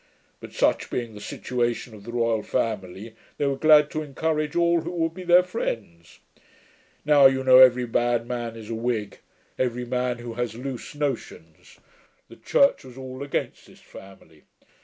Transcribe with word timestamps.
But 0.39 0.51
such 0.51 0.89
being 0.89 1.13
the 1.13 1.21
situation 1.21 1.93
of 1.93 2.05
the 2.05 2.11
royal 2.11 2.41
family, 2.41 3.13
they 3.37 3.45
were 3.45 3.55
glad 3.55 3.91
to 3.91 4.01
encourage 4.01 4.55
all 4.55 4.81
who 4.81 4.89
would 4.89 5.13
be 5.13 5.21
their 5.21 5.43
friends. 5.43 6.17
Now 7.05 7.27
you 7.27 7.43
know 7.43 7.59
every 7.59 7.85
bad 7.85 8.25
man 8.25 8.55
is 8.55 8.71
a 8.71 8.73
Whig; 8.73 9.19
every 9.59 9.85
man 9.85 10.17
who 10.17 10.33
has 10.33 10.55
loose 10.55 10.95
notions. 10.95 11.77
The 12.29 12.35
Church 12.37 12.83
was 12.83 12.97
all 12.97 13.21
against 13.21 13.67
this 13.67 13.79
family. 13.81 14.41